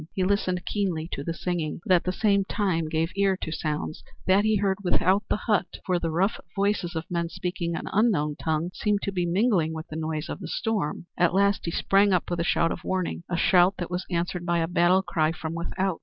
[0.13, 4.03] He listened keenly to the singing, but at the same time gave ear to sounds
[4.25, 8.37] that he heard without the hut, for the rough voices of men speaking an unknown
[8.37, 11.05] tongue seemed to be mingling with the noise of the storm.
[11.19, 14.43] At last he sprang up with a shout of warning, a shout that was answered
[14.43, 15.99] by a battle cry from without.